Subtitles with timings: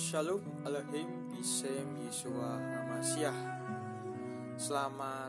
[0.00, 3.36] Shalom Alehim Bisem Yesua Hamasyah
[4.56, 5.28] Selamat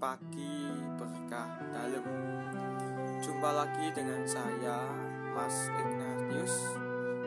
[0.00, 2.00] pagi berkah dalam.
[3.20, 4.88] Jumpa lagi dengan saya
[5.36, 6.80] Mas Ignatius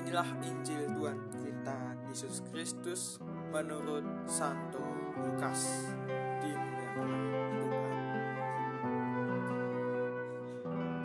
[0.00, 3.20] Inilah Injil Tuhan kita Yesus Kristus
[3.52, 4.80] menurut Santo
[5.20, 5.92] Lukas.
[6.40, 7.20] Tuhan.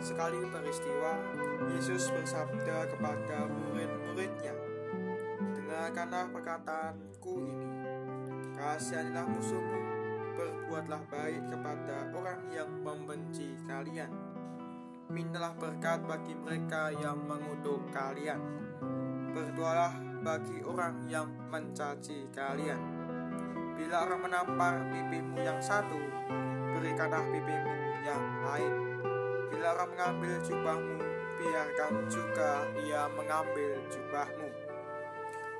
[0.00, 1.20] Sekali peristiwa,
[1.76, 4.56] Yesus bersabda kepada murid-muridnya,
[5.60, 7.68] Dengarkanlah perkataanku ini,
[8.56, 9.93] kasihanilah musuhmu,
[10.64, 14.08] berbuatlah baik kepada orang yang membenci kalian.
[15.12, 18.40] Mintalah berkat bagi mereka yang mengutuk kalian.
[19.36, 19.92] Berdoalah
[20.24, 22.80] bagi orang yang mencaci kalian.
[23.76, 26.00] Bila orang menampar pipimu yang satu,
[26.72, 28.74] berikanlah pipimu yang lain.
[29.52, 30.96] Bila orang mengambil jubahmu,
[31.44, 34.48] biarkan juga ia mengambil jubahmu.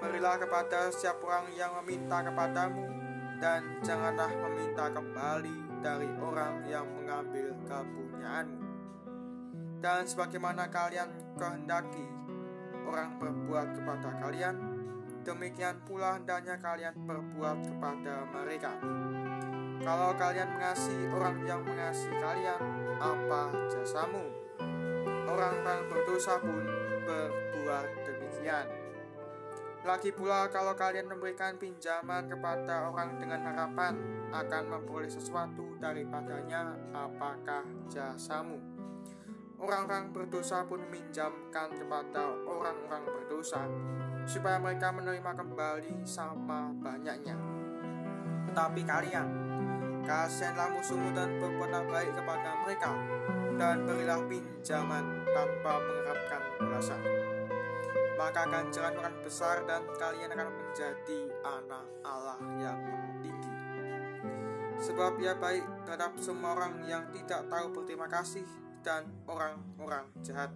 [0.00, 3.03] Berilah kepada setiap orang yang meminta kepadamu,
[3.44, 8.64] dan janganlah meminta kembali dari orang yang mengambil kepunyaanmu.
[9.84, 12.08] Dan sebagaimana kalian kehendaki
[12.88, 14.56] orang berbuat kepada kalian,
[15.28, 18.72] demikian pula hendaknya kalian berbuat kepada mereka.
[19.84, 22.60] Kalau kalian mengasihi orang yang mengasihi kalian,
[22.96, 24.24] apa jasamu?
[25.28, 26.64] Orang-orang berdosa pun
[27.04, 28.83] berbuat demikian.
[29.84, 33.92] Lagi pula kalau kalian memberikan pinjaman kepada orang dengan harapan
[34.32, 38.56] akan memperoleh sesuatu daripadanya, apakah jasamu?
[39.60, 43.60] Orang-orang berdosa pun meminjamkan kepada orang-orang berdosa
[44.24, 47.36] supaya mereka menerima kembali sama banyaknya.
[48.48, 49.28] Tetapi kalian,
[50.08, 52.92] kasihanlah musuhmu dan berbuatlah baik kepada mereka
[53.60, 57.23] dan berilah pinjaman tanpa mengharapkan balasan
[58.14, 62.78] maka akan besar dan kalian akan menjadi anak Allah yang
[63.18, 63.52] tinggi.
[64.78, 68.46] Sebab ia baik terhadap semua orang yang tidak tahu berterima kasih
[68.84, 70.52] dan orang-orang jahat.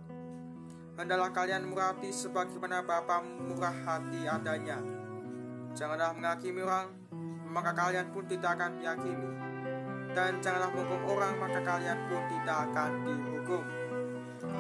[0.99, 4.83] Hendaklah kalian murah hati sebagaimana Bapa murah hati adanya.
[5.73, 6.91] Janganlah menghakimi orang,
[7.47, 9.31] maka kalian pun tidak akan dihakimi.
[10.11, 13.63] Dan janganlah menghukum orang, maka kalian pun tidak akan dihukum.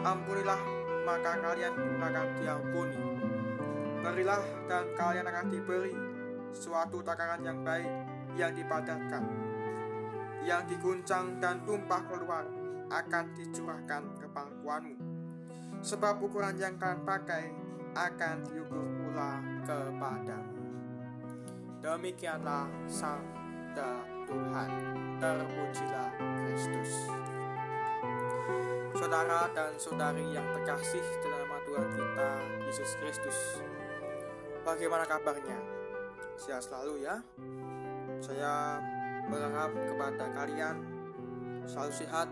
[0.07, 0.78] Ampunilah
[1.09, 1.73] maka kalian
[2.05, 3.01] akan diampuni.
[4.05, 5.97] Berilah dan kalian akan diberi
[6.53, 7.89] suatu takaran yang baik
[8.37, 9.25] yang dipadatkan,
[10.45, 12.45] yang diguncang dan tumpah keluar
[12.93, 14.97] akan dicurahkan ke pangkuanmu.
[15.81, 17.45] Sebab ukuran yang kalian pakai
[17.97, 20.61] akan diukur pula kepadamu.
[21.81, 24.71] Demikianlah sabda Tuhan.
[25.19, 26.11] Terpujilah
[26.45, 27.08] Kristus.
[29.09, 32.29] Saudara dan saudari yang terkasih dalam nama Tuhan kita
[32.69, 33.39] Yesus Kristus.
[34.61, 35.57] Bagaimana kabarnya?
[36.37, 37.17] Sehat selalu ya.
[38.21, 38.77] Saya
[39.33, 40.77] berharap kepada kalian
[41.65, 42.29] selalu sehat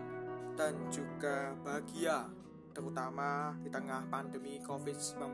[0.53, 2.29] dan juga bahagia
[2.77, 5.33] terutama di tengah pandemi COVID-19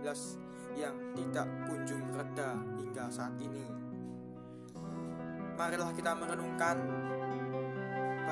[0.80, 3.68] yang tidak kunjung reda hingga saat ini.
[5.60, 6.80] Marilah kita merenungkan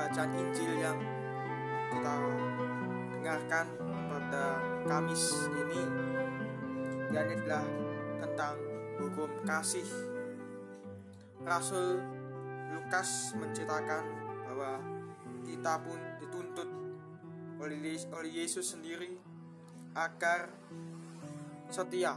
[0.00, 0.96] bacaan Injil yang
[1.92, 2.16] kita
[3.32, 3.64] dengarkan
[4.12, 5.88] pada Kamis ini
[7.16, 7.64] dan adalah
[8.20, 8.60] tentang
[9.00, 9.88] hukum kasih.
[11.40, 11.96] Rasul
[12.76, 14.04] Lukas menceritakan
[14.44, 14.84] bahwa
[15.48, 16.68] kita pun dituntut
[17.56, 17.96] oleh
[18.28, 19.16] Yesus sendiri
[19.96, 20.52] agar
[21.72, 22.12] setia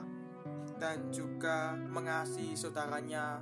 [0.75, 3.39] dan juga mengasihi saudaranya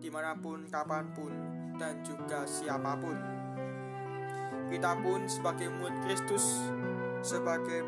[0.00, 1.32] di mana pun, kapan pun,
[1.76, 3.16] dan juga siapa pun.
[4.72, 6.72] Kita pun sebagai murid Kristus,
[7.20, 7.84] sebagai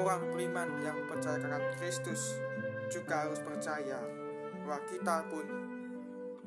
[0.00, 2.36] orang beriman yang percaya akan Kristus,
[2.88, 4.00] juga harus percaya
[4.64, 5.46] bahwa kita pun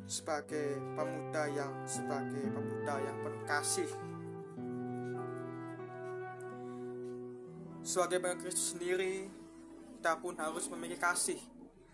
[0.09, 3.89] sebagai pemuda yang sebagai pemuda yang penuh kasih
[7.81, 9.27] sebagai pengikut Kristus sendiri,
[9.97, 11.41] kita pun harus memiliki kasih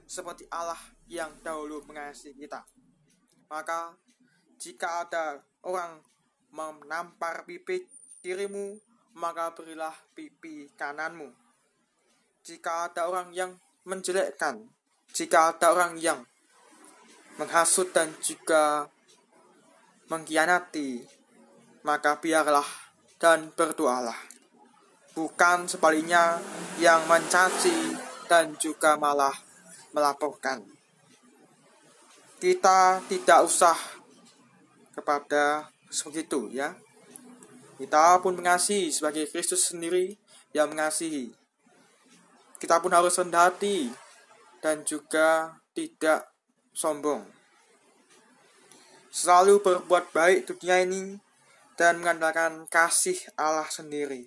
[0.08, 2.64] seperti Allah yang dahulu mengasihi kita.
[3.48, 3.96] Maka,
[4.60, 6.04] jika ada orang
[6.52, 7.88] menampar pipi
[8.24, 8.80] kirimu,
[9.18, 11.34] maka berilah pipi kananmu.
[12.46, 13.58] Jika ada orang yang
[13.90, 14.62] menjelekkan,
[15.10, 16.22] jika ada orang yang
[17.42, 18.86] menghasut dan juga
[20.08, 21.02] mengkhianati,
[21.82, 22.66] maka biarlah
[23.18, 24.16] dan berdoalah.
[25.18, 26.38] Bukan sebaliknya
[26.78, 27.98] yang mencaci
[28.30, 29.34] dan juga malah
[29.98, 30.62] melaporkan.
[32.38, 33.74] Kita tidak usah
[34.94, 36.70] kepada seperti itu ya.
[37.78, 40.18] Kita pun mengasihi sebagai Kristus sendiri
[40.50, 41.30] yang mengasihi.
[42.58, 43.94] Kita pun harus rendah hati
[44.66, 46.26] dan juga tidak
[46.74, 47.22] sombong.
[49.14, 51.22] Selalu berbuat baik dunia ini
[51.78, 54.26] dan mengandalkan kasih Allah sendiri.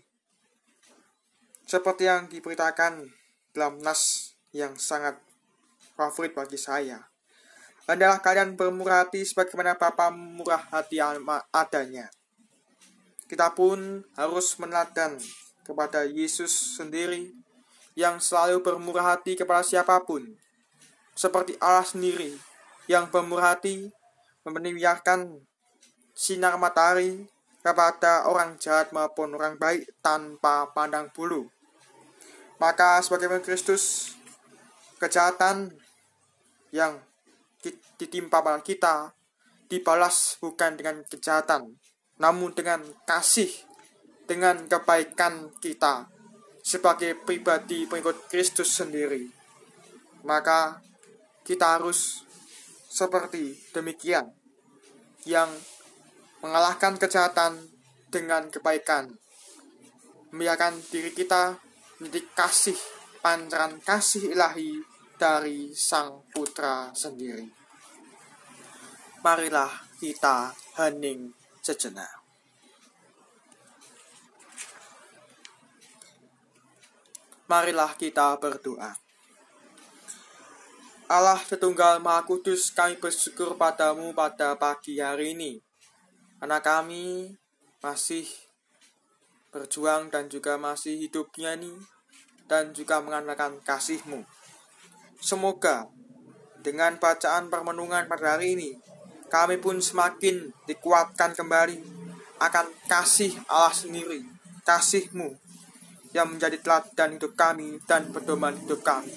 [1.67, 3.03] Seperti yang diberitakan
[3.51, 5.19] dalam nas yang sangat
[5.99, 7.03] favorit bagi saya.
[7.91, 12.07] Adalah kalian bermurah hati sebagaimana Bapa murah hati adanya.
[13.31, 15.23] Kita pun harus meneladani
[15.63, 16.51] kepada Yesus
[16.83, 17.31] sendiri
[17.95, 20.27] yang selalu bermurah hati kepada siapa pun
[21.15, 22.35] seperti Allah sendiri
[22.91, 23.95] yang bermurah hati
[24.43, 25.39] memperlihatkan
[26.17, 27.31] sinar matahari
[27.61, 31.47] kepada orang jahat maupun orang baik tanpa pandang bulu.
[32.57, 34.17] Maka sebagai Kristus,
[34.97, 35.73] kejahatan
[36.73, 37.01] yang
[38.01, 39.13] ditimpa pada kita
[39.69, 41.77] dibalas bukan dengan kejahatan,
[42.21, 43.49] namun dengan kasih,
[44.29, 46.07] dengan kebaikan kita
[46.61, 49.25] sebagai pribadi pengikut Kristus sendiri.
[50.23, 50.85] Maka
[51.43, 52.23] kita harus
[52.87, 54.29] seperti demikian
[55.25, 55.49] yang
[56.45, 57.57] mengalahkan kejahatan
[58.11, 59.15] dengan kebaikan
[60.31, 61.59] membiarkan diri kita
[62.01, 62.79] menjadi kasih
[63.21, 64.81] pancaran kasih ilahi
[65.21, 67.45] dari sang putra sendiri
[69.21, 69.71] marilah
[70.01, 72.11] kita hening sejenak
[77.49, 78.97] marilah kita berdoa
[81.11, 85.59] Allah Tritunggal Maha Kudus, kami bersyukur padamu pada pagi hari ini.
[86.39, 87.35] Karena kami
[87.83, 88.31] masih
[89.51, 91.75] berjuang dan juga masih hidupnya ini
[92.47, 94.23] dan juga mengandalkan kasihmu.
[95.19, 95.91] Semoga
[96.63, 98.71] dengan bacaan permenungan pada hari ini,
[99.31, 101.79] kami pun semakin dikuatkan kembali
[102.43, 104.27] akan kasih Allah sendiri,
[104.67, 105.39] kasihmu
[106.11, 109.15] yang menjadi teladan hidup kami dan pedoman hidup kami.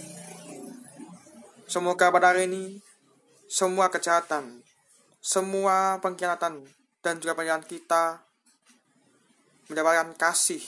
[1.66, 2.78] Semoga pada hari ini
[3.50, 4.62] semua kejahatan,
[5.18, 6.62] semua pengkhianatan
[7.02, 8.04] dan juga pengkhianatan kita
[9.74, 10.62] mendapatkan kasih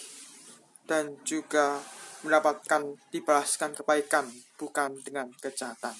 [0.89, 1.77] dan juga
[2.25, 4.25] mendapatkan dibalaskan kebaikan
[4.57, 5.93] bukan dengan kejahatan.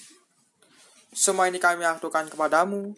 [1.14, 2.98] Semua ini kami aturkan kepadamu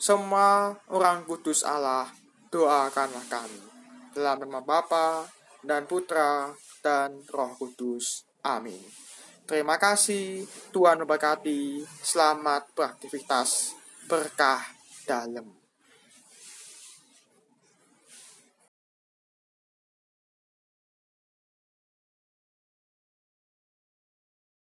[0.00, 2.08] Semua orang kudus Allah,
[2.48, 3.60] doakanlah kami.
[4.16, 5.28] Dalam nama Bapa
[5.60, 8.24] dan Putra dan Roh Kudus.
[8.40, 8.80] Amin.
[9.44, 11.84] Terima kasih, Tuhan memberkati.
[12.00, 13.76] Selamat beraktivitas.
[14.08, 14.64] Berkah
[15.04, 15.59] dalam.